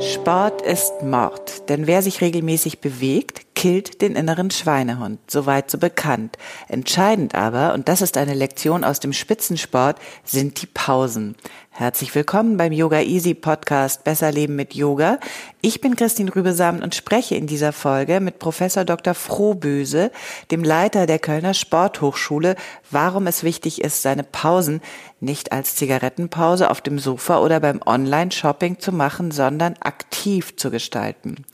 [0.00, 5.20] Sport ist Mord, denn wer sich regelmäßig bewegt, killt den inneren Schweinehund.
[5.26, 6.36] Soweit so bekannt.
[6.68, 11.34] Entscheidend aber, und das ist eine Lektion aus dem Spitzensport, sind die Pausen.
[11.70, 15.18] Herzlich willkommen beim Yoga Easy Podcast Besser Leben mit Yoga.
[15.62, 19.14] Ich bin Christine Rübesamen und spreche in dieser Folge mit Professor Dr.
[19.14, 20.12] Frohböse,
[20.50, 22.56] dem Leiter der Kölner Sporthochschule,
[22.94, 24.80] warum es wichtig ist, seine Pausen
[25.20, 31.44] nicht als Zigarettenpause auf dem Sofa oder beim Online-Shopping zu machen, sondern aktiv zu gestalten.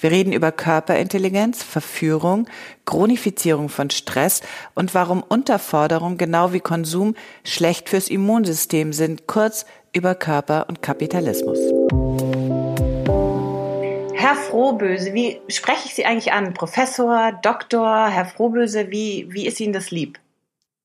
[0.00, 2.46] Wir reden über Körperintelligenz, Verführung,
[2.84, 4.42] Chronifizierung von Stress
[4.74, 11.58] und warum Unterforderung genau wie Konsum schlecht fürs Immunsystem sind, kurz über Körper und Kapitalismus.
[14.14, 16.54] Herr Frohböse, wie spreche ich Sie eigentlich an?
[16.54, 20.18] Professor, Doktor, Herr Frohböse, wie, wie ist Ihnen das lieb?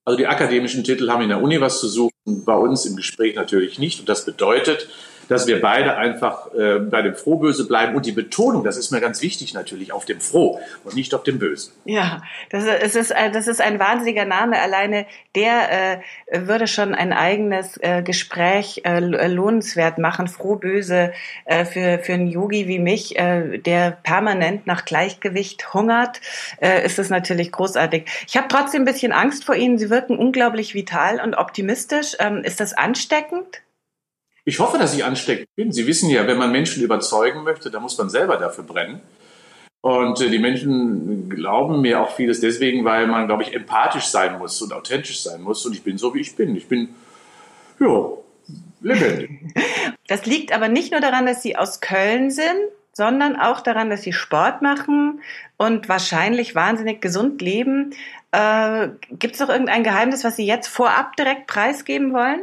[0.08, 3.36] Also die akademischen Titel haben in der Uni was zu suchen, bei uns im Gespräch
[3.36, 4.00] natürlich nicht.
[4.00, 4.88] Und das bedeutet,
[5.28, 9.02] dass wir beide einfach äh, bei dem Frohböse bleiben und die Betonung, das ist mir
[9.02, 11.72] ganz wichtig natürlich, auf dem Froh und nicht auf dem Böse.
[11.86, 14.60] Ja, das ist, ist, das ist ein wahnsinniger Name.
[14.60, 15.06] Alleine
[15.36, 20.28] der äh, würde schon ein eigenes äh, Gespräch äh, lohnenswert machen.
[20.28, 21.14] Frohböse
[21.46, 26.22] äh, für, für einen Yogi wie mich, äh, der permanent nach Gleichgewicht hungert,
[26.62, 28.06] äh, ist es natürlich großartig.
[28.28, 29.78] Ich habe trotzdem ein bisschen Angst vor Ihnen.
[29.78, 32.16] Sie wirken unglaublich vital und optimistisch.
[32.20, 33.62] Ähm, ist das ansteckend?
[34.48, 35.74] Ich hoffe, dass ich ansteckend bin.
[35.74, 39.02] Sie wissen ja, wenn man Menschen überzeugen möchte, dann muss man selber dafür brennen.
[39.82, 44.38] Und äh, die Menschen glauben mir auch vieles deswegen, weil man, glaube ich, empathisch sein
[44.40, 45.66] muss und authentisch sein muss.
[45.66, 46.56] Und ich bin so, wie ich bin.
[46.56, 46.96] Ich bin,
[47.82, 48.08] ja,
[48.82, 49.32] lebendig.
[50.08, 54.04] Das liegt aber nicht nur daran, dass Sie aus Köln sind, sondern auch daran, dass
[54.04, 55.20] Sie Sport machen
[55.58, 57.94] und wahrscheinlich wahnsinnig gesund leben.
[58.32, 62.40] Äh, Gibt es noch irgendein Geheimnis, was Sie jetzt vorab direkt preisgeben wollen?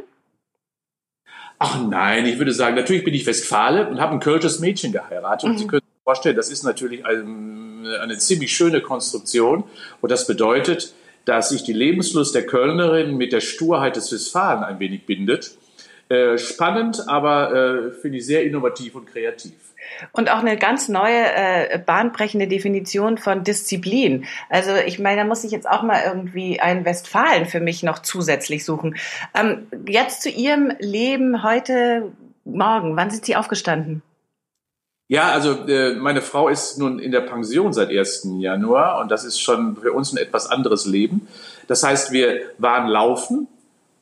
[1.59, 5.45] Ach nein, ich würde sagen, natürlich bin ich Westfale und habe ein kölsches Mädchen geheiratet.
[5.45, 5.53] Mhm.
[5.53, 9.65] Und Sie können sich vorstellen, das ist natürlich eine, eine ziemlich schöne Konstruktion.
[10.01, 10.93] Und das bedeutet,
[11.25, 15.57] dass sich die Lebenslust der Kölnerin mit der Sturheit des Westfalen ein wenig bindet.
[16.09, 19.55] Äh, spannend, aber äh, finde ich sehr innovativ und kreativ.
[20.13, 24.25] Und auch eine ganz neue, äh, bahnbrechende Definition von Disziplin.
[24.49, 28.01] Also ich meine, da muss ich jetzt auch mal irgendwie einen Westfalen für mich noch
[28.01, 28.97] zusätzlich suchen.
[29.35, 32.13] Ähm, jetzt zu Ihrem Leben heute
[32.45, 32.97] Morgen.
[32.97, 34.03] Wann sind Sie aufgestanden?
[35.07, 38.29] Ja, also äh, meine Frau ist nun in der Pension seit 1.
[38.39, 41.29] Januar und das ist schon für uns ein etwas anderes Leben.
[41.69, 43.47] Das heißt, wir waren laufen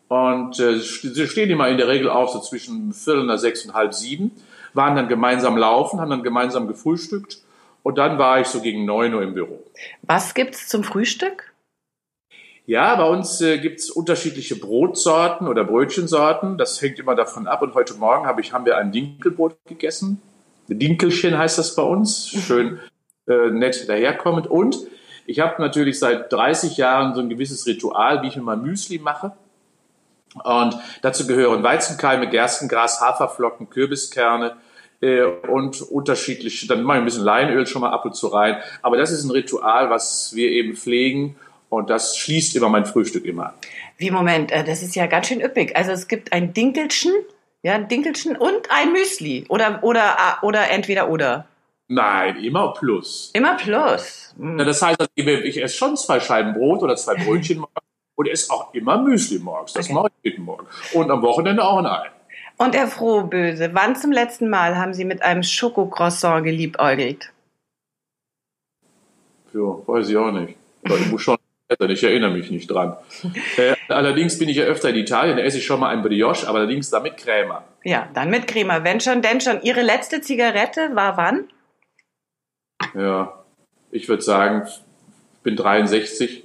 [0.07, 3.75] und äh, sie stehen immer in der Regel auf so zwischen Viertel nach sechs und
[3.75, 4.31] halb sieben
[4.75, 7.39] waren dann gemeinsam laufen, haben dann gemeinsam gefrühstückt
[7.83, 9.63] und dann war ich so gegen neun Uhr im Büro.
[10.03, 11.53] Was gibt's zum Frühstück?
[12.65, 16.59] Ja, bei uns äh, gibt's unterschiedliche Brotsorten oder Brötchensorten.
[16.59, 17.61] Das hängt immer davon ab.
[17.63, 20.23] Und heute Morgen hab ich, haben wir ein Dinkelbrot gegessen.
[20.69, 22.29] Dinkelchen heißt das bei uns.
[22.29, 22.79] Schön
[23.27, 24.47] äh, nett daherkommend.
[24.47, 24.79] Und
[25.27, 28.99] ich habe natürlich seit 30 Jahren so ein gewisses Ritual, wie ich mir mal Müsli
[28.99, 29.33] mache.
[30.45, 34.57] Und dazu gehören Weizenkeime, Gerstengras, Haferflocken, Kürbiskerne
[35.01, 38.57] äh, und unterschiedliche, dann mache ich ein bisschen Leinöl schon mal ab und zu rein.
[38.81, 41.37] Aber das ist ein Ritual, was wir eben pflegen
[41.69, 43.55] und das schließt immer mein Frühstück immer.
[43.97, 45.77] Wie Moment, äh, das ist ja ganz schön üppig.
[45.77, 47.13] Also es gibt ein Dinkelchen,
[47.63, 51.47] ja, ein Dinkelchen und ein Müsli oder oder äh, oder entweder oder.
[51.89, 53.31] Nein, immer plus.
[53.35, 54.35] Immer plus.
[54.39, 54.59] Hm.
[54.59, 57.65] Ja, das heißt, ich esse schon zwei Scheiben Brot oder zwei Brötchen
[58.23, 59.73] und esse auch immer Müsli morgens.
[59.73, 59.95] Das okay.
[59.95, 60.67] mache ich jeden Morgen.
[60.95, 62.09] Und am Wochenende auch ein Ei.
[62.57, 67.33] Und Herr Frohböse, wann zum letzten Mal haben Sie mit einem Schokocroissant geliebäugelt?
[69.53, 70.57] Ja, weiß ich auch nicht.
[70.85, 71.37] Aber ich muss schon
[71.89, 72.97] ich erinnere mich nicht dran.
[73.57, 76.47] äh, allerdings bin ich ja öfter in Italien, da esse ich schon mal ein Brioche,
[76.47, 77.63] aber allerdings dann mit Creme.
[77.83, 78.85] Ja, dann mit Creme.
[78.85, 79.63] Wenn schon, denn schon.
[79.63, 81.49] Ihre letzte Zigarette war wann?
[82.95, 83.43] Ja,
[83.91, 86.45] ich würde sagen, ich bin 63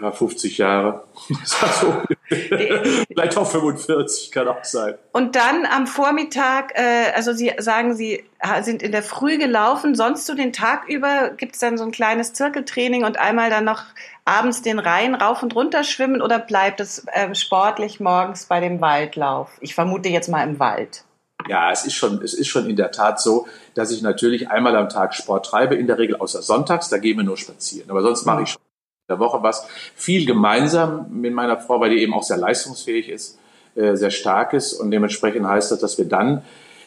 [0.00, 1.04] ja, 50 Jahre.
[1.44, 4.94] so, vielleicht auch 45, kann auch sein.
[5.12, 8.24] Und dann am Vormittag, äh, also Sie sagen, Sie
[8.62, 11.90] sind in der Früh gelaufen, sonst so den Tag über gibt es dann so ein
[11.90, 13.82] kleines Zirkeltraining und einmal dann noch
[14.24, 18.80] abends den Rhein rauf und runter schwimmen oder bleibt es äh, sportlich morgens bei dem
[18.80, 19.50] Waldlauf?
[19.60, 21.04] Ich vermute jetzt mal im Wald.
[21.48, 24.74] Ja, es ist schon, es ist schon in der Tat so, dass ich natürlich einmal
[24.76, 27.88] am Tag Sport treibe, in der Regel außer sonntags, da gehen wir nur spazieren.
[27.90, 28.65] Aber sonst mache ich schon
[29.08, 29.66] der Woche was.
[29.94, 33.38] Viel gemeinsam mit meiner Frau, weil die eben auch sehr leistungsfähig ist,
[33.74, 34.72] äh, sehr stark ist.
[34.72, 36.42] Und dementsprechend heißt das, dass wir dann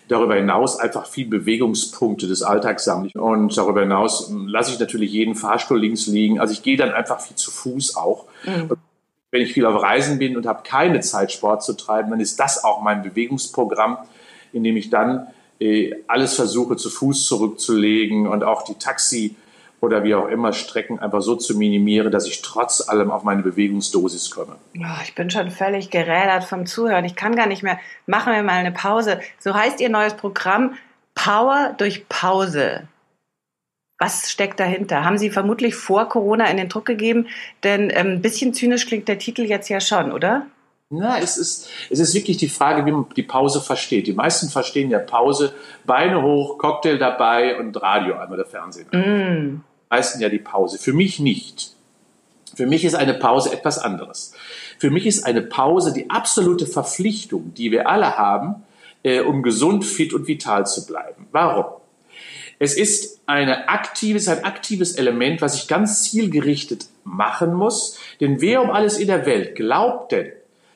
[0.08, 3.12] darüber hinaus einfach viel Bewegungspunkte des Alltags sammeln.
[3.14, 6.40] Und darüber hinaus ähm, lasse ich natürlich jeden Fahrstuhl links liegen.
[6.40, 8.26] Also ich gehe dann einfach viel zu Fuß auch.
[8.46, 8.72] Mhm.
[9.32, 12.40] Wenn ich viel auf Reisen bin und habe keine Zeit, Sport zu treiben, dann ist
[12.40, 14.00] das auch mein Bewegungsprogramm,
[14.52, 15.28] in dem ich dann
[15.60, 19.36] äh, alles versuche, zu Fuß zurückzulegen und auch die Taxi-
[19.82, 23.44] oder wie auch immer Strecken einfach so zu minimieren, dass ich trotz allem auf meine
[23.44, 24.56] Bewegungsdosis komme.
[24.78, 27.06] Oh, ich bin schon völlig gerädert vom Zuhören.
[27.06, 27.80] Ich kann gar nicht mehr.
[28.06, 29.20] Machen wir mal eine Pause.
[29.40, 30.76] So heißt Ihr neues Programm
[31.16, 32.88] Power durch Pause.
[33.98, 35.04] Was steckt dahinter?
[35.04, 37.28] Haben Sie vermutlich vor Corona in den Druck gegeben?
[37.64, 40.46] Denn ähm, ein bisschen zynisch klingt der Titel jetzt ja schon, oder?
[40.90, 44.08] Na, es ist, es ist wirklich die Frage, wie man die Pause versteht.
[44.08, 45.54] Die meisten verstehen ja Pause,
[45.86, 48.88] Beine hoch, Cocktail dabei und Radio einmal der Fernsehen.
[48.92, 50.78] Mm meisten ja die Pause.
[50.78, 51.74] Für mich nicht.
[52.56, 54.34] Für mich ist eine Pause etwas anderes.
[54.78, 58.64] Für mich ist eine Pause die absolute Verpflichtung, die wir alle haben,
[59.04, 61.28] äh, um gesund, fit und vital zu bleiben.
[61.32, 61.66] Warum?
[62.62, 67.98] Es ist eine aktives, ein aktives Element, was ich ganz zielgerichtet machen muss.
[68.20, 70.34] Denn wer um alles in der Welt glaubt denn,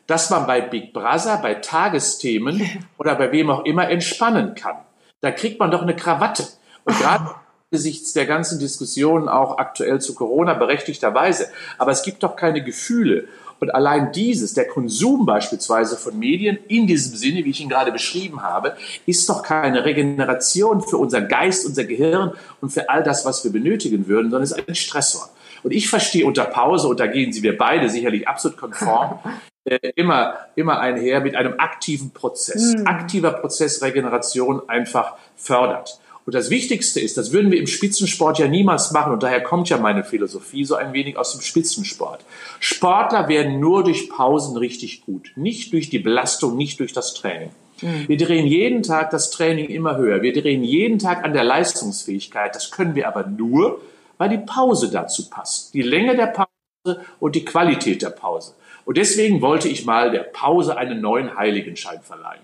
[0.07, 2.61] dass man bei Big Brother, bei Tagesthemen
[2.97, 4.77] oder bei wem auch immer entspannen kann?
[5.19, 6.47] Da kriegt man doch eine Krawatte.
[6.85, 7.35] Und gerade
[7.73, 11.47] angesichts der ganzen Diskussionen auch aktuell zu Corona berechtigterweise.
[11.79, 13.25] Aber es gibt doch keine Gefühle.
[13.59, 17.91] Und allein dieses, der Konsum beispielsweise von Medien in diesem Sinne, wie ich ihn gerade
[17.91, 18.75] beschrieben habe,
[19.07, 23.51] ist doch keine Regeneration für unseren Geist, unser Gehirn und für all das, was wir
[23.51, 25.29] benötigen würden, sondern ist ein Stressor.
[25.63, 29.17] Und ich verstehe unter Pause, und da gehen Sie wir beide sicherlich absolut konform,
[29.63, 32.75] äh, immer, immer einher mit einem aktiven Prozess.
[32.75, 32.85] Mhm.
[32.85, 35.99] Aktiver Prozess Regeneration einfach fördert.
[36.25, 39.69] Und das Wichtigste ist, das würden wir im Spitzensport ja niemals machen und daher kommt
[39.69, 42.23] ja meine Philosophie so ein wenig aus dem Spitzensport.
[42.59, 47.49] Sportler werden nur durch Pausen richtig gut, nicht durch die Belastung, nicht durch das Training.
[47.81, 48.07] Mhm.
[48.07, 50.21] Wir drehen jeden Tag das Training immer höher.
[50.21, 52.55] Wir drehen jeden Tag an der Leistungsfähigkeit.
[52.55, 53.81] Das können wir aber nur,
[54.17, 55.73] weil die Pause dazu passt.
[55.73, 58.53] Die Länge der Pause und die Qualität der Pause.
[58.85, 62.41] Und deswegen wollte ich mal der Pause einen neuen Heiligenschein verleihen.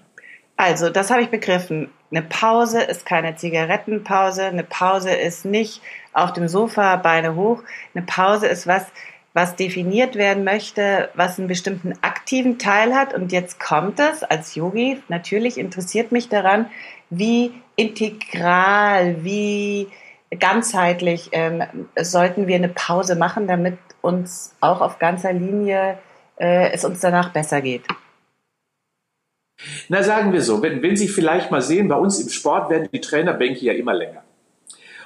[0.60, 1.90] Also, das habe ich begriffen.
[2.12, 4.44] Eine Pause ist keine Zigarettenpause.
[4.44, 7.64] Eine Pause ist nicht auf dem Sofa Beine hoch.
[7.96, 8.86] Eine Pause ist was,
[9.34, 13.14] was definiert werden möchte, was einen bestimmten aktiven Teil hat.
[13.14, 15.02] Und jetzt kommt es als Yogi.
[15.08, 16.66] Natürlich interessiert mich daran,
[17.10, 19.88] wie integral, wie
[20.42, 21.64] ganzheitlich ähm,
[21.98, 25.98] sollten wir eine Pause machen, damit uns auch auf ganzer Linie
[26.38, 27.84] äh, es uns danach besser geht.
[29.90, 32.90] Na, sagen wir so, wenn, wenn Sie vielleicht mal sehen, bei uns im Sport werden
[32.92, 34.24] die Trainerbänke ja immer länger.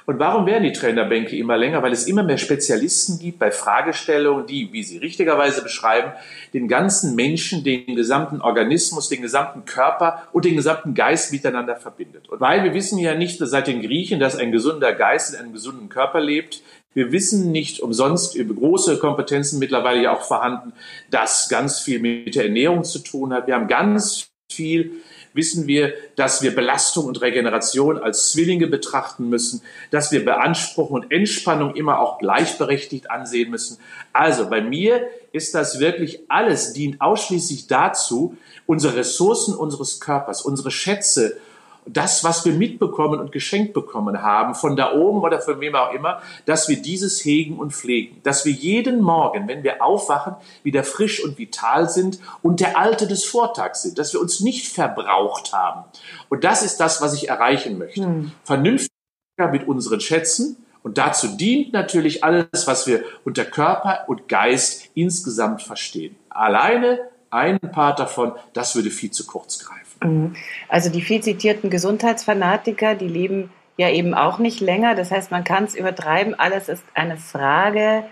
[0.06, 1.82] Und warum werden die Trainerbänke immer länger?
[1.82, 6.12] Weil es immer mehr Spezialisten gibt bei Fragestellungen, die, wie Sie richtigerweise beschreiben,
[6.52, 12.28] den ganzen Menschen, den gesamten Organismus, den gesamten Körper und den gesamten Geist miteinander verbindet.
[12.28, 15.52] Und weil wir wissen ja nicht seit den Griechen, dass ein gesunder Geist in einem
[15.54, 16.62] gesunden Körper lebt,
[16.92, 20.74] wir wissen nicht umsonst über große Kompetenzen mittlerweile ja auch vorhanden,
[21.10, 23.48] dass ganz viel mit der Ernährung zu tun hat.
[23.48, 29.62] Wir haben ganz viel wissen wir, dass wir Belastung und Regeneration als Zwillinge betrachten müssen,
[29.90, 33.78] dass wir Beanspruchung und Entspannung immer auch gleichberechtigt ansehen müssen.
[34.12, 38.36] Also bei mir ist das wirklich alles, dient ausschließlich dazu,
[38.66, 41.38] unsere Ressourcen unseres Körpers, unsere Schätze
[41.86, 45.92] das, was wir mitbekommen und geschenkt bekommen haben, von da oben oder von wem auch
[45.92, 48.20] immer, dass wir dieses hegen und pflegen.
[48.22, 53.06] Dass wir jeden Morgen, wenn wir aufwachen, wieder frisch und vital sind und der Alte
[53.06, 53.98] des Vortags sind.
[53.98, 55.84] Dass wir uns nicht verbraucht haben.
[56.28, 58.04] Und das ist das, was ich erreichen möchte.
[58.04, 58.32] Hm.
[58.44, 58.90] Vernünftig
[59.50, 60.56] mit unseren Schätzen.
[60.82, 66.16] Und dazu dient natürlich alles, was wir unter Körper und Geist insgesamt verstehen.
[66.28, 67.00] Alleine
[67.30, 69.83] ein Part davon, das würde viel zu kurz greifen.
[70.02, 70.34] Mhm.
[70.68, 74.94] Also die viel zitierten Gesundheitsfanatiker, die leben ja eben auch nicht länger.
[74.94, 76.38] Das heißt, man kann es übertreiben.
[76.38, 78.04] Alles ist eine Frage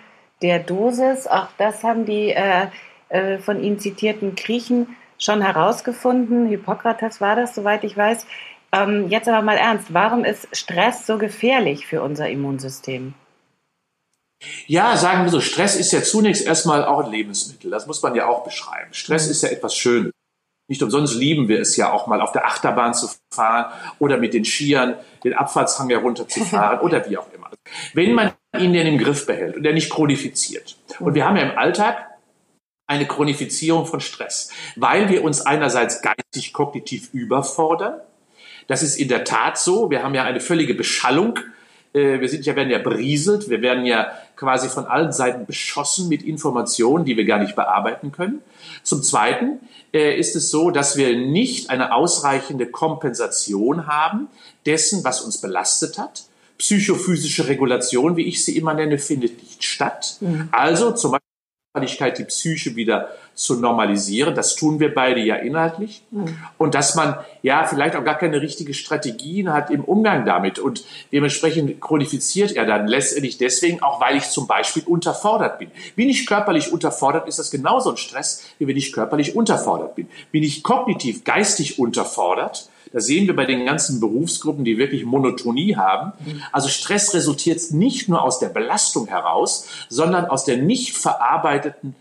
[0.42, 1.26] der Dosis.
[1.26, 2.66] Auch das haben die äh,
[3.08, 6.46] äh, von Ihnen zitierten Griechen schon herausgefunden.
[6.48, 8.26] Hippokrates war das, soweit ich weiß.
[8.72, 9.92] Ähm, jetzt aber mal ernst.
[9.92, 13.14] Warum ist Stress so gefährlich für unser Immunsystem?
[14.66, 17.70] Ja, sagen wir so, Stress ist ja zunächst erstmal auch ein Lebensmittel.
[17.70, 18.92] Das muss man ja auch beschreiben.
[18.92, 19.30] Stress mhm.
[19.30, 20.12] ist ja etwas Schönes.
[20.68, 24.32] Nicht umsonst lieben wir es ja auch mal auf der Achterbahn zu fahren oder mit
[24.32, 27.50] den Skiern den Abfahrtshang herunterzufahren oder wie auch immer.
[27.94, 30.76] Wenn man ihn denn im Griff behält und er nicht chronifiziert.
[31.00, 32.06] Und wir haben ja im Alltag
[32.86, 38.00] eine Chronifizierung von Stress, weil wir uns einerseits geistig kognitiv überfordern.
[38.66, 39.90] Das ist in der Tat so.
[39.90, 41.38] Wir haben ja eine völlige Beschallung
[41.94, 46.08] äh, wir sind ja, werden ja berieselt, wir werden ja quasi von allen Seiten beschossen
[46.08, 48.40] mit Informationen, die wir gar nicht bearbeiten können.
[48.82, 49.60] Zum Zweiten
[49.92, 54.28] äh, ist es so, dass wir nicht eine ausreichende Kompensation haben
[54.66, 56.24] dessen, was uns belastet hat.
[56.58, 60.16] Psychophysische Regulation, wie ich sie immer nenne, findet nicht statt.
[60.20, 60.48] Mhm.
[60.52, 61.12] Also zum
[61.74, 64.34] Beispiel die Psyche wieder zu normalisieren.
[64.34, 66.02] Das tun wir beide ja inhaltlich.
[66.10, 66.36] Mhm.
[66.58, 70.58] Und dass man ja vielleicht auch gar keine richtige Strategien hat im Umgang damit.
[70.58, 75.70] Und dementsprechend chronifiziert er dann letztendlich deswegen, auch weil ich zum Beispiel unterfordert bin.
[75.96, 80.08] Bin ich körperlich unterfordert, ist das genauso ein Stress, wie wenn ich körperlich unterfordert bin.
[80.30, 85.76] Bin ich kognitiv, geistig unterfordert, das sehen wir bei den ganzen Berufsgruppen, die wirklich Monotonie
[85.76, 86.12] haben.
[86.52, 91.94] Also Stress resultiert nicht nur aus der Belastung heraus, sondern aus der nicht verarbeiteten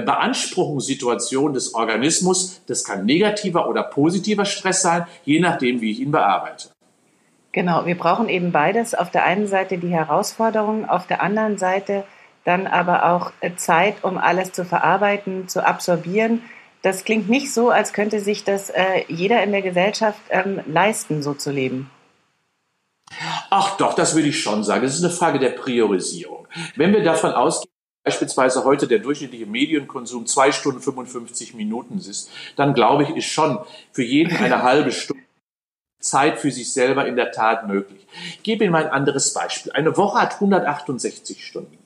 [0.00, 2.62] Beanspruchungssituation des Organismus.
[2.66, 6.68] Das kann negativer oder positiver Stress sein, je nachdem, wie ich ihn bearbeite.
[7.52, 8.94] Genau, wir brauchen eben beides.
[8.94, 12.04] Auf der einen Seite die Herausforderung, auf der anderen Seite
[12.44, 16.42] dann aber auch äh, Zeit, um alles zu verarbeiten, zu absorbieren
[16.82, 21.22] das klingt nicht so, als könnte sich das äh, jeder in der Gesellschaft ähm, leisten,
[21.22, 21.90] so zu leben.
[23.50, 24.84] Ach doch, das würde ich schon sagen.
[24.84, 26.46] Es ist eine Frage der Priorisierung.
[26.76, 27.72] Wenn wir davon ausgehen,
[28.04, 33.58] beispielsweise heute der durchschnittliche Medienkonsum zwei Stunden 55 Minuten ist, dann glaube ich, ist schon
[33.92, 35.22] für jeden eine halbe Stunde
[36.00, 38.06] Zeit für sich selber in der Tat möglich.
[38.36, 39.72] Ich gebe Ihnen mal ein anderes Beispiel.
[39.72, 41.76] Eine Woche hat 168 Stunden.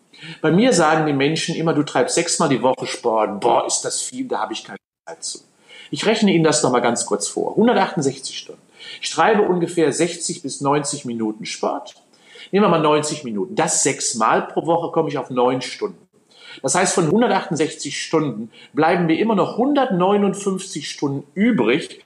[0.40, 3.40] Bei mir sagen die Menschen immer, du treibst sechsmal die Woche Sport.
[3.40, 4.78] Boah, ist das viel, da habe ich keine
[5.08, 5.40] Zeit zu.
[5.90, 7.50] Ich rechne Ihnen das nochmal ganz kurz vor.
[7.50, 8.62] 168 Stunden.
[9.02, 11.94] Ich treibe ungefähr 60 bis 90 Minuten Sport.
[12.52, 13.54] Nehmen wir mal 90 Minuten.
[13.54, 16.03] Das sechsmal pro Woche komme ich auf neun Stunden.
[16.62, 22.04] Das heißt, von 168 Stunden bleiben mir immer noch 159 Stunden übrig,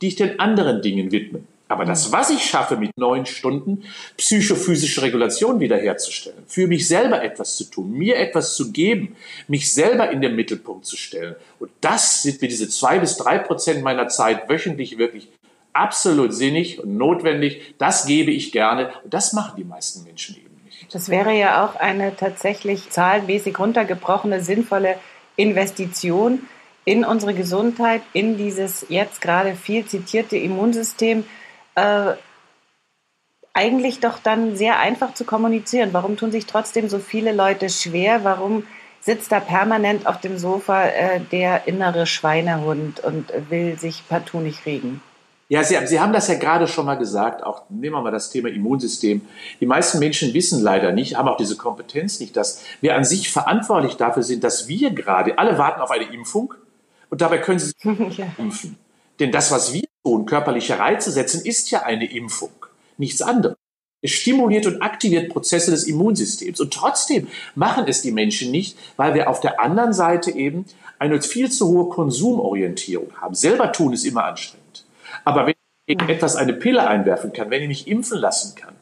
[0.00, 1.40] die ich den anderen Dingen widme.
[1.70, 3.84] Aber das, was ich schaffe mit neun Stunden,
[4.16, 9.14] psychophysische Regulation wiederherzustellen, für mich selber etwas zu tun, mir etwas zu geben,
[9.46, 11.36] mich selber in den Mittelpunkt zu stellen.
[11.60, 15.28] Und das sind mir diese zwei bis drei Prozent meiner Zeit wöchentlich wirklich
[15.72, 17.74] absolut sinnig und notwendig.
[17.78, 18.90] Das gebe ich gerne.
[19.04, 20.49] Und das machen die meisten Menschen eben.
[20.92, 24.96] Das wäre ja auch eine tatsächlich zahlenmäßig runtergebrochene, sinnvolle
[25.36, 26.48] Investition
[26.84, 31.24] in unsere Gesundheit, in dieses jetzt gerade viel zitierte Immunsystem
[31.76, 32.12] äh,
[33.52, 35.90] eigentlich doch dann sehr einfach zu kommunizieren.
[35.92, 38.24] Warum tun sich trotzdem so viele Leute schwer?
[38.24, 38.66] Warum
[39.00, 44.66] sitzt da permanent auf dem Sofa äh, der innere Schweinehund und will sich partout nicht
[44.66, 45.02] regen?
[45.50, 48.30] Ja, Sie, Sie haben das ja gerade schon mal gesagt, auch nehmen wir mal das
[48.30, 49.22] Thema Immunsystem.
[49.58, 53.32] Die meisten Menschen wissen leider nicht, haben auch diese Kompetenz nicht, dass wir an sich
[53.32, 56.54] verantwortlich dafür sind, dass wir gerade, alle warten auf eine Impfung
[57.10, 58.26] und dabei können sie sich ja.
[58.38, 58.78] impfen.
[59.18, 62.52] Denn das, was wir tun, körperliche Reize setzen, ist ja eine Impfung.
[62.96, 63.56] Nichts anderes.
[64.02, 66.60] Es stimuliert und aktiviert Prozesse des Immunsystems.
[66.60, 67.26] Und trotzdem
[67.56, 70.64] machen es die Menschen nicht, weil wir auf der anderen Seite eben
[71.00, 73.34] eine viel zu hohe Konsumorientierung haben.
[73.34, 74.69] Selber tun ist immer anstrengend.
[75.24, 75.54] Aber wenn
[75.86, 78.74] ich etwas eine Pille einwerfen kann, wenn ich mich impfen lassen kann,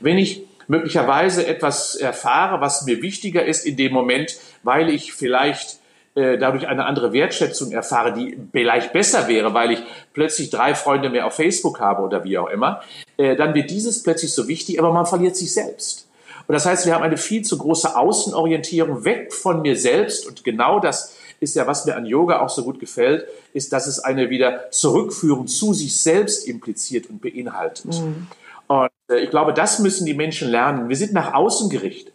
[0.00, 5.80] wenn ich möglicherweise etwas erfahre, was mir wichtiger ist in dem Moment, weil ich vielleicht
[6.14, 9.82] äh, dadurch eine andere Wertschätzung erfahre, die vielleicht besser wäre, weil ich
[10.12, 12.82] plötzlich drei Freunde mehr auf Facebook habe oder wie auch immer,
[13.16, 16.08] äh, dann wird dieses plötzlich so wichtig, aber man verliert sich selbst.
[16.46, 20.42] Und das heißt, wir haben eine viel zu große Außenorientierung weg von mir selbst und
[20.42, 23.98] genau das ist ja, was mir an Yoga auch so gut gefällt, ist, dass es
[23.98, 27.86] eine wieder Zurückführung zu sich selbst impliziert und beinhaltet.
[27.86, 28.26] Mhm.
[28.68, 30.88] Und äh, ich glaube, das müssen die Menschen lernen.
[30.88, 32.14] Wir sind nach außen gerichtet.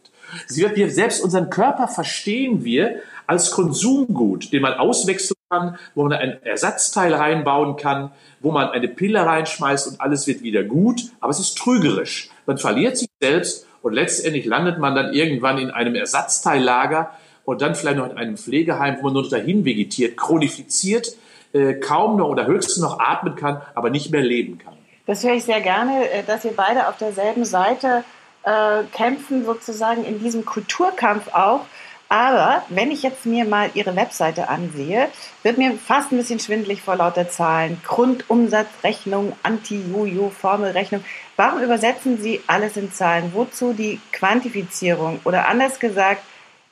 [0.49, 6.43] Wir selbst unseren Körper verstehen wir als Konsumgut, den man auswechseln kann, wo man ein
[6.43, 11.11] Ersatzteil reinbauen kann, wo man eine Pille reinschmeißt und alles wird wieder gut.
[11.19, 12.29] Aber es ist trügerisch.
[12.45, 17.11] Man verliert sich selbst und letztendlich landet man dann irgendwann in einem Ersatzteillager
[17.45, 21.15] und dann vielleicht noch in einem Pflegeheim, wo man nur dahin vegetiert, chronifiziert,
[21.53, 24.73] äh, kaum noch oder höchstens noch atmen kann, aber nicht mehr leben kann.
[25.05, 28.03] Das höre ich sehr gerne, äh, dass ihr beide auf derselben Seite
[28.43, 31.61] äh, kämpfen, sozusagen in diesem Kulturkampf auch
[32.07, 35.07] Aber wenn ich jetzt mir mal Ihre Webseite ansehe,
[35.41, 37.81] wird mir fast ein bisschen schwindlig vor lauter Zahlen.
[37.83, 41.03] Grundumsatzrechnung, Anti-Jojo, Formelrechnung.
[41.35, 43.31] Warum übersetzen Sie alles in Zahlen?
[43.33, 45.19] Wozu die Quantifizierung?
[45.23, 46.21] Oder anders gesagt,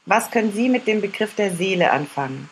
[0.05, 2.50] was können Sie mit dem Begriff der Seele anfangen?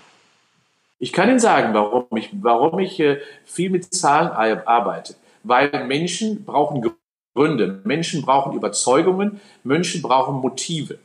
[0.99, 5.15] Ich kann Ihnen sagen, warum ich, warum ich äh, viel mit Zahlen arbeite.
[5.43, 6.91] Weil Menschen brauchen
[7.33, 10.99] Gründe, Menschen brauchen Überzeugungen, Menschen brauchen Motive.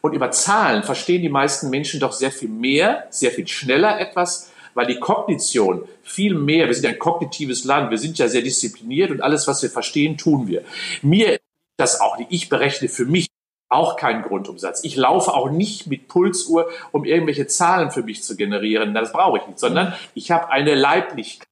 [0.00, 4.52] Und über Zahlen verstehen die meisten Menschen doch sehr viel mehr, sehr viel schneller etwas,
[4.74, 9.10] weil die Kognition viel mehr, wir sind ein kognitives Land, wir sind ja sehr diszipliniert
[9.10, 10.62] und alles, was wir verstehen, tun wir.
[11.02, 11.38] Mir
[11.76, 13.28] das auch, ich berechne für mich
[13.68, 14.84] auch keinen Grundumsatz.
[14.84, 18.94] Ich laufe auch nicht mit Pulsuhr, um irgendwelche Zahlen für mich zu generieren.
[18.94, 21.48] Das brauche ich nicht, sondern ich habe eine Leiblichkeit,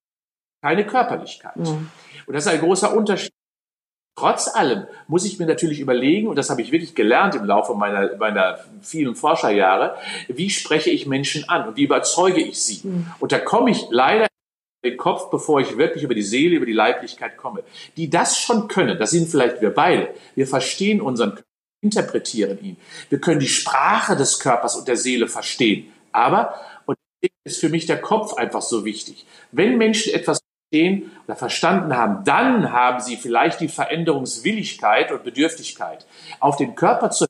[0.63, 1.57] keine Körperlichkeit.
[1.57, 1.91] Mhm.
[2.27, 3.33] Und das ist ein großer Unterschied.
[4.17, 7.75] Trotz allem muss ich mir natürlich überlegen, und das habe ich wirklich gelernt im Laufe
[7.75, 9.97] meiner, meiner vielen Forscherjahre,
[10.29, 12.87] wie spreche ich Menschen an und wie überzeuge ich sie?
[12.87, 13.07] Mhm.
[13.19, 14.29] Und da komme ich leider
[14.83, 17.65] in den Kopf, bevor ich wirklich über die Seele, über die Leiblichkeit komme.
[17.97, 20.15] Die das schon können, das sind vielleicht wir beide.
[20.37, 21.54] Wir verstehen unseren Körper,
[21.85, 22.77] interpretieren ihn.
[23.11, 25.93] Wir können die Sprache des Körpers und der Seele verstehen.
[26.13, 26.55] Aber,
[26.87, 26.97] und
[27.45, 29.27] ist für mich der Kopf einfach so wichtig.
[29.53, 30.41] Wenn Menschen etwas
[30.75, 36.07] verstehen oder verstanden haben, dann haben sie vielleicht die Veränderungswilligkeit und Bedürftigkeit.
[36.41, 37.27] Auf den Körper zu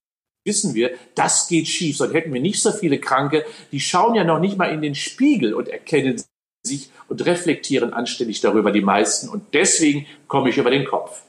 [0.46, 1.96] wissen wir, das geht schief.
[1.96, 4.94] Sonst hätten wir nicht so viele Kranke, die schauen ja noch nicht mal in den
[4.94, 6.22] Spiegel und erkennen
[6.62, 9.28] sich und reflektieren anständig darüber, die meisten.
[9.28, 11.22] Und deswegen komme ich über den Kopf.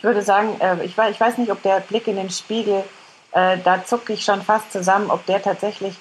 [0.00, 2.84] Ich würde sagen, äh, ich weiß nicht, ob der Blick in den Spiegel,
[3.32, 5.94] äh, da zucke ich schon fast zusammen, ob der tatsächlich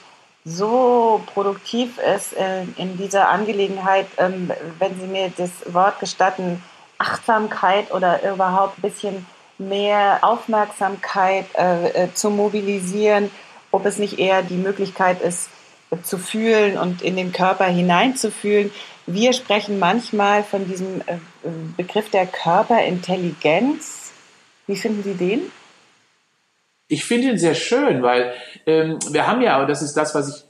[0.46, 6.64] so produktiv ist äh, in dieser Angelegenheit, ähm, wenn Sie mir das Wort gestatten,
[6.98, 9.26] Achtsamkeit oder überhaupt ein bisschen
[9.58, 11.46] mehr Aufmerksamkeit
[12.14, 13.30] zu mobilisieren,
[13.72, 15.50] ob es nicht eher die Möglichkeit ist,
[16.04, 18.72] zu fühlen und in den Körper hineinzufühlen.
[19.12, 21.18] Wir sprechen manchmal von diesem äh,
[21.76, 24.12] Begriff der Körperintelligenz.
[24.68, 25.42] Wie finden Sie den?
[26.88, 28.34] Ich finde ihn sehr schön, weil
[28.68, 30.44] ähm, wir haben ja, und das ist das, was ich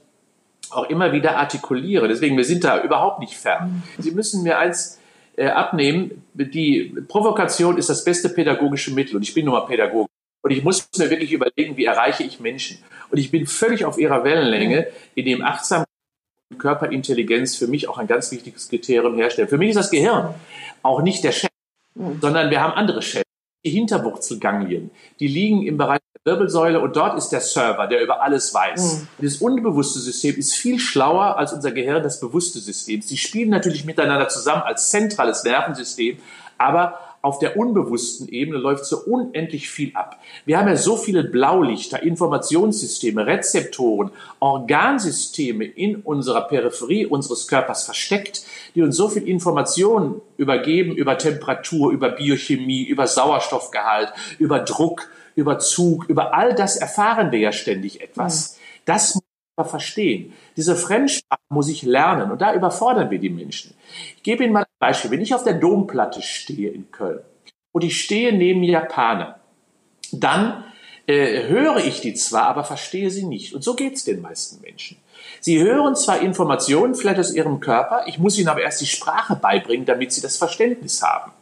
[0.70, 3.82] auch immer wieder artikuliere, deswegen, wir sind da überhaupt nicht fern.
[3.98, 5.00] Sie müssen mir eins
[5.36, 10.10] äh, abnehmen, die Provokation ist das beste pädagogische Mittel und ich bin nun mal Pädagoge.
[10.42, 12.78] Und ich muss mir wirklich überlegen, wie erreiche ich Menschen.
[13.10, 15.89] Und ich bin völlig auf ihrer Wellenlänge, in dem Achtsamkeit und
[16.58, 19.48] Körperintelligenz für mich auch ein ganz wichtiges Kriterium herstellen.
[19.48, 20.34] Für mich ist das Gehirn
[20.82, 21.50] auch nicht der Chef,
[21.94, 22.18] mhm.
[22.20, 23.24] sondern wir haben andere Chefs
[23.64, 28.22] die Hinterwurzelganglien, die liegen im Bereich der Wirbelsäule und dort ist der Server, der über
[28.22, 29.06] alles weiß.
[29.18, 29.24] Mhm.
[29.24, 33.02] Das unbewusste System ist viel schlauer als unser Gehirn, das bewusste System.
[33.02, 36.18] Sie spielen natürlich miteinander zusammen als zentrales Nervensystem,
[36.56, 40.20] aber auf der unbewussten Ebene läuft so unendlich viel ab.
[40.46, 48.44] Wir haben ja so viele Blaulichter, Informationssysteme, Rezeptoren, Organsysteme in unserer Peripherie unseres Körpers versteckt,
[48.74, 55.58] die uns so viel Informationen übergeben über Temperatur, über Biochemie, über Sauerstoffgehalt, über Druck, über
[55.58, 58.54] Zug, über all das erfahren wir ja ständig etwas.
[58.54, 58.60] Mhm.
[58.86, 59.24] Das muss
[59.64, 60.32] verstehen.
[60.56, 63.74] Diese Fremdsprache muss ich lernen und da überfordern wir die Menschen.
[64.16, 65.10] Ich gebe Ihnen mal ein Beispiel.
[65.10, 67.20] Wenn ich auf der Domplatte stehe in Köln
[67.72, 69.40] und ich stehe neben Japaner,
[70.12, 70.64] dann
[71.06, 73.54] äh, höre ich die zwar, aber verstehe sie nicht.
[73.54, 74.96] Und so geht es den meisten Menschen.
[75.40, 79.36] Sie hören zwar Informationen vielleicht aus ihrem Körper, ich muss ihnen aber erst die Sprache
[79.36, 81.32] beibringen, damit sie das Verständnis haben.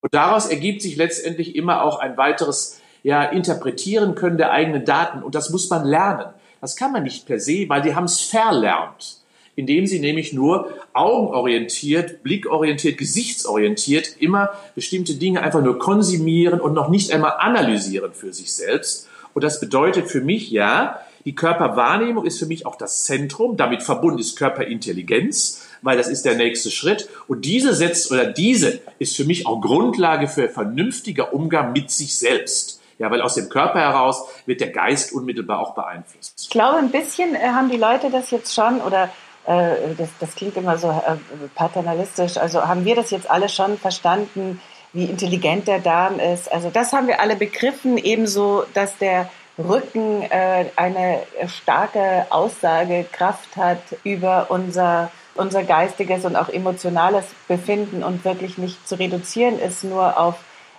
[0.00, 5.22] Und daraus ergibt sich letztendlich immer auch ein weiteres ja, Interpretieren können der eigenen Daten.
[5.22, 6.26] Und das muss man lernen.
[6.60, 9.18] Das kann man nicht per se, weil die haben es verlernt
[9.58, 16.90] indem sie nämlich nur augenorientiert, blickorientiert, gesichtsorientiert immer bestimmte Dinge einfach nur konsumieren und noch
[16.90, 19.08] nicht einmal analysieren für sich selbst.
[19.34, 23.82] Und das bedeutet für mich, ja, die Körperwahrnehmung ist für mich auch das Zentrum, damit
[23.82, 27.08] verbunden ist Körperintelligenz, weil das ist der nächste Schritt.
[27.26, 32.16] Und diese setzt oder diese ist für mich auch Grundlage für vernünftiger Umgang mit sich
[32.16, 32.77] selbst.
[32.98, 36.34] Ja, weil aus dem Körper heraus wird der Geist unmittelbar auch beeinflusst.
[36.40, 39.10] Ich glaube, ein bisschen äh, haben die Leute das jetzt schon oder
[39.46, 41.16] äh, das, das klingt immer so äh,
[41.54, 42.36] paternalistisch.
[42.36, 44.60] Also haben wir das jetzt alle schon verstanden,
[44.92, 46.50] wie intelligent der Darm ist?
[46.50, 53.82] Also das haben wir alle begriffen, ebenso, dass der Rücken äh, eine starke Aussagekraft hat
[54.04, 60.18] über unser, unser geistiges und auch emotionales Befinden und wirklich nicht zu reduzieren ist nur
[60.18, 60.36] auf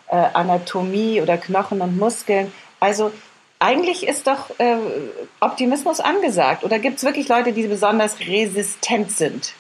[0.09, 2.51] äh, Anatomie oder Knochen und Muskeln.
[2.79, 3.11] Also
[3.59, 4.77] eigentlich ist doch äh,
[5.39, 6.63] Optimismus angesagt.
[6.63, 9.53] Oder gibt es wirklich Leute, die besonders resistent sind?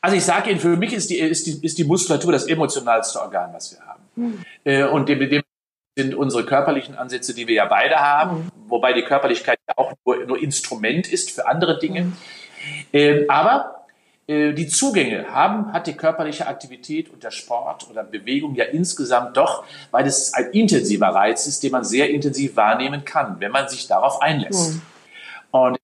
[0.00, 3.20] Also ich sage Ihnen, für mich ist die, ist, die, ist die Muskulatur das emotionalste
[3.20, 4.02] Organ, was wir haben.
[4.14, 4.44] Hm.
[4.64, 5.42] Äh, und dem, dem
[5.96, 8.50] sind unsere körperlichen Ansätze, die wir ja beide haben, mhm.
[8.68, 12.02] wobei die Körperlichkeit ja auch nur, nur, Instrument ist für andere Dinge.
[12.02, 12.12] Mhm.
[12.92, 13.77] Ähm, aber
[14.28, 19.64] die Zugänge haben, hat die körperliche Aktivität und der Sport oder Bewegung ja insgesamt doch,
[19.90, 23.86] weil es ein intensiver Reiz ist, den man sehr intensiv wahrnehmen kann, wenn man sich
[23.86, 24.74] darauf einlässt.
[24.74, 24.82] Mhm.
[25.50, 25.78] Und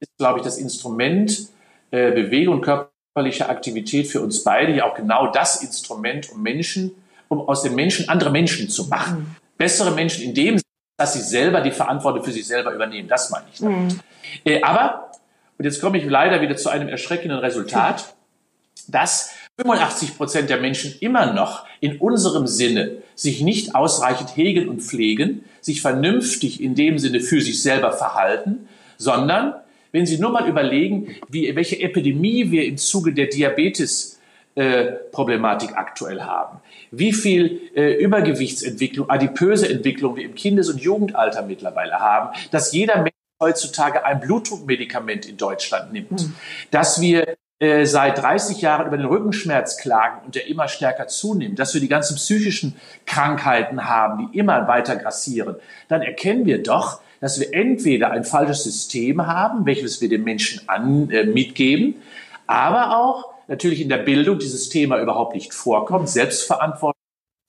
[0.00, 1.48] ist, glaube ich, das Instrument
[1.90, 6.90] äh, Bewegung und körperliche Aktivität für uns beide ja auch genau das Instrument, um Menschen,
[7.28, 9.20] um aus den Menschen andere Menschen zu machen.
[9.20, 9.36] Mhm.
[9.56, 10.60] Bessere Menschen in dem,
[10.98, 13.08] dass sie selber die Verantwortung für sich selber übernehmen.
[13.08, 13.94] Das meine ich damit.
[13.94, 14.00] Mhm.
[14.44, 15.10] Äh, aber,
[15.58, 18.14] und jetzt komme ich leider wieder zu einem erschreckenden Resultat,
[18.86, 24.80] dass 85 Prozent der Menschen immer noch in unserem Sinne sich nicht ausreichend hegen und
[24.80, 29.54] pflegen, sich vernünftig in dem Sinne für sich selber verhalten, sondern
[29.90, 34.20] wenn Sie nur mal überlegen, wie, welche Epidemie wir im Zuge der Diabetes
[34.54, 36.60] äh, Problematik aktuell haben.
[36.90, 43.02] Wie viel äh, Übergewichtsentwicklung, adipöse Entwicklung wir im Kindes- und Jugendalter mittlerweile haben, dass jeder
[43.02, 46.34] Mensch heutzutage ein Blutdruckmedikament in Deutschland nimmt, mhm.
[46.70, 51.58] dass wir äh, seit 30 Jahren über den Rückenschmerz klagen und der immer stärker zunimmt,
[51.58, 55.56] dass wir die ganzen psychischen Krankheiten haben, die immer weiter grassieren,
[55.88, 60.68] dann erkennen wir doch, dass wir entweder ein falsches System haben, welches wir den Menschen
[60.68, 61.96] an, äh, mitgeben,
[62.46, 66.94] aber auch natürlich in der Bildung dieses Thema überhaupt nicht vorkommt, Selbstverantwortung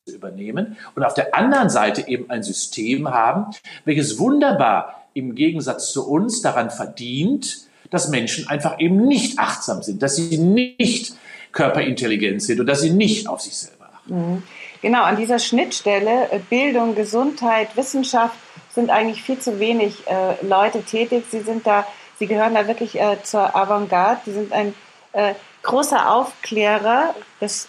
[0.08, 3.54] zu übernehmen und auf der anderen Seite eben ein System haben,
[3.86, 7.58] welches wunderbar im Gegensatz zu uns daran verdient,
[7.90, 11.14] dass Menschen einfach eben nicht achtsam sind, dass sie nicht
[11.52, 14.34] körperintelligent sind und dass sie nicht auf sich selber achten.
[14.34, 14.44] Mhm.
[14.82, 18.36] Genau, an dieser Schnittstelle äh, Bildung, Gesundheit, Wissenschaft
[18.74, 21.26] sind eigentlich viel zu wenig äh, Leute tätig.
[21.30, 21.86] Sie sind da,
[22.18, 24.22] sie gehören da wirklich äh, zur Avantgarde.
[24.26, 24.74] Sie sind ein
[25.14, 27.16] äh, großer Aufklärer.
[27.40, 27.68] Das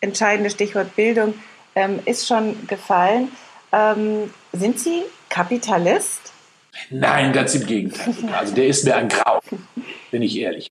[0.00, 1.34] entscheidende Stichwort Bildung
[1.74, 3.32] ähm, ist schon gefallen.
[3.72, 6.31] Ähm, sind Sie Kapitalist?
[6.90, 8.14] Nein, ganz im Gegenteil.
[8.38, 9.40] Also der ist mir ein Grau,
[10.10, 10.70] bin ich ehrlich.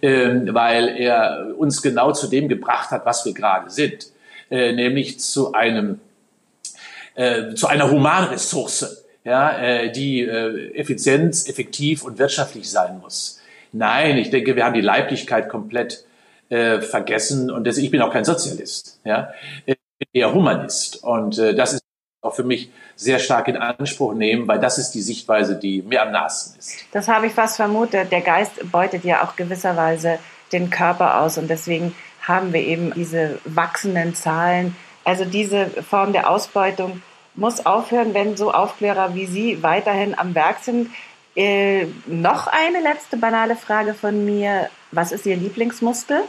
[0.00, 4.06] Ähm, weil er uns genau zu dem gebracht hat, was wir gerade sind,
[4.50, 6.00] äh, nämlich zu einem
[7.14, 13.40] äh, zu einer Humanressource, ja, äh, die äh, effizient, effektiv und wirtschaftlich sein muss.
[13.72, 16.04] Nein, ich denke, wir haben die Leiblichkeit komplett
[16.48, 19.32] äh, vergessen und das, ich bin auch kein Sozialist, ja,
[19.66, 21.84] ich bin eher Humanist und äh, das ist
[22.22, 26.02] auch für mich sehr stark in Anspruch nehmen, weil das ist die Sichtweise, die mir
[26.02, 26.86] am nahesten ist.
[26.92, 28.10] Das habe ich fast vermutet.
[28.10, 30.18] Der Geist beutet ja auch gewisserweise
[30.52, 36.30] den Körper aus und deswegen haben wir eben diese wachsenden Zahlen also diese Form der
[36.30, 37.02] Ausbeutung
[37.34, 40.90] muss aufhören, wenn so Aufklärer wie Sie weiterhin am Werk sind.
[41.34, 44.68] Äh, noch eine letzte banale Frage von mir.
[44.90, 46.22] Was ist Ihr Lieblingsmuskel?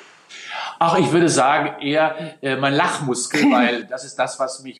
[0.79, 4.79] Ach, ich würde sagen eher äh, mein Lachmuskel, weil das ist das, was mich,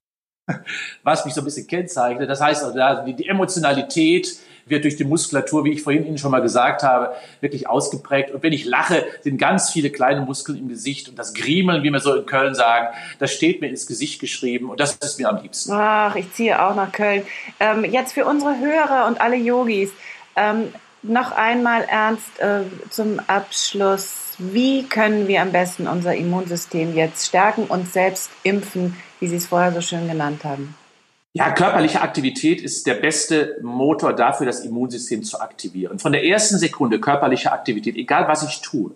[1.03, 2.29] was mich so ein bisschen kennzeichnet.
[2.29, 6.41] Das heißt, also, die, Emotionalität, wird durch die Muskulatur, wie ich vorhin Ihnen schon mal
[6.41, 8.31] gesagt habe, wirklich ausgeprägt.
[8.31, 11.89] Und wenn ich lache, sind ganz viele kleine Muskeln im Gesicht und das Griemeln, wie
[11.89, 12.87] wir so in Köln sagen,
[13.19, 15.73] das steht mir ins Gesicht geschrieben und das ist mir am liebsten.
[15.73, 17.23] Ach, ich ziehe auch nach Köln.
[17.59, 19.91] Ähm, jetzt für unsere Hörer und alle Yogis,
[20.35, 24.22] ähm, noch einmal ernst äh, zum Abschluss.
[24.37, 29.47] Wie können wir am besten unser Immunsystem jetzt stärken und selbst impfen, wie Sie es
[29.47, 30.75] vorher so schön genannt haben?
[31.35, 35.97] Ja, körperliche Aktivität ist der beste Motor dafür, das Immunsystem zu aktivieren.
[35.97, 38.91] Von der ersten Sekunde körperliche Aktivität, egal was ich tue,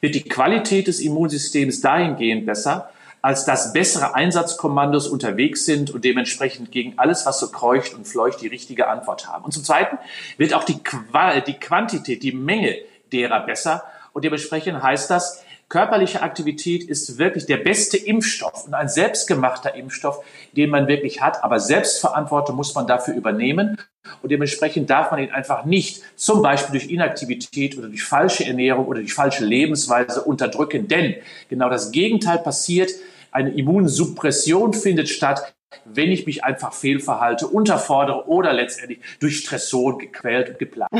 [0.00, 2.88] wird die Qualität des Immunsystems dahingehend besser,
[3.20, 8.40] als dass bessere Einsatzkommandos unterwegs sind und dementsprechend gegen alles, was so kreucht und fleucht,
[8.40, 9.44] die richtige Antwort haben.
[9.44, 9.98] Und zum Zweiten
[10.36, 12.76] wird auch die, Qual die Quantität, die Menge
[13.12, 13.84] derer besser.
[14.14, 20.22] Und dementsprechend heißt das, Körperliche Aktivität ist wirklich der beste Impfstoff und ein selbstgemachter Impfstoff,
[20.52, 21.42] den man wirklich hat.
[21.42, 23.78] Aber Selbstverantwortung muss man dafür übernehmen.
[24.22, 28.86] Und dementsprechend darf man ihn einfach nicht zum Beispiel durch Inaktivität oder durch falsche Ernährung
[28.86, 30.86] oder durch falsche Lebensweise unterdrücken.
[30.86, 31.16] Denn
[31.48, 32.90] genau das Gegenteil passiert.
[33.32, 35.54] Eine Immunsuppression findet statt,
[35.86, 40.94] wenn ich mich einfach fehlverhalte, unterfordere oder letztendlich durch Stressoren gequält und geplagt.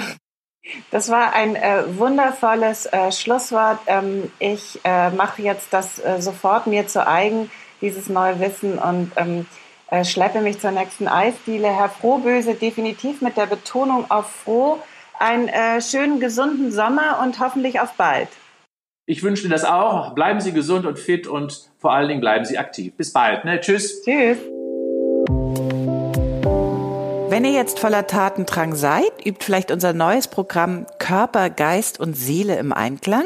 [0.91, 3.79] Das war ein äh, wundervolles äh, Schlusswort.
[3.87, 7.51] Ähm, ich äh, mache jetzt das äh, sofort mir zu eigen,
[7.81, 9.47] dieses neue Wissen und ähm,
[9.91, 11.69] äh, schleppe mich zur nächsten Eisdiele.
[11.69, 14.79] Herr Frohböse, definitiv mit der Betonung auf froh.
[15.19, 18.29] Einen äh, schönen, gesunden Sommer und hoffentlich auf bald.
[19.07, 20.15] Ich wünsche Ihnen das auch.
[20.15, 22.95] Bleiben Sie gesund und fit und vor allen Dingen bleiben Sie aktiv.
[22.97, 23.45] Bis bald.
[23.45, 23.61] Ne?
[23.61, 24.03] Tschüss.
[24.03, 24.39] Tschüss.
[27.35, 32.57] Wenn ihr jetzt voller Tatendrang seid, übt vielleicht unser neues Programm Körper, Geist und Seele
[32.59, 33.25] im Einklang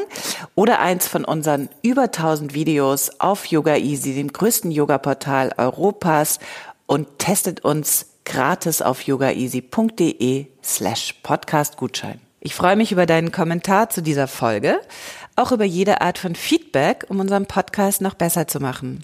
[0.55, 6.39] oder eins von unseren über 1000 Videos auf Yoga Easy, dem größten Yoga-Portal Europas
[6.87, 12.19] und testet uns gratis auf yogaeasy.de slash podcastgutschein.
[12.39, 14.79] Ich freue mich über deinen Kommentar zu dieser Folge,
[15.35, 19.03] auch über jede Art von Feedback, um unseren Podcast noch besser zu machen.